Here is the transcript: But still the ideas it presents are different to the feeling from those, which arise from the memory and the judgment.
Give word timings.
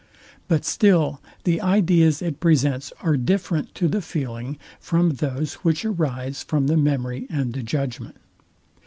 But 0.47 0.65
still 0.65 1.21
the 1.43 1.61
ideas 1.61 2.23
it 2.23 2.39
presents 2.39 2.91
are 3.03 3.15
different 3.15 3.75
to 3.75 3.87
the 3.87 4.01
feeling 4.01 4.57
from 4.79 5.11
those, 5.11 5.53
which 5.63 5.85
arise 5.85 6.41
from 6.41 6.65
the 6.65 6.75
memory 6.75 7.27
and 7.29 7.53
the 7.53 7.61
judgment. 7.61 8.15